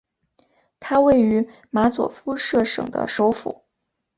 [0.79, 3.65] 它位于马佐夫舍省的首府。